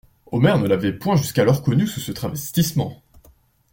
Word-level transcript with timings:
Omer 0.31 0.57
ne 0.57 0.67
l'avait 0.67 0.97
point 0.97 1.15
jusqu'alors 1.15 1.61
connu 1.61 1.85
sous 1.85 1.99
ce 1.99 2.11
travestissement. 2.11 3.03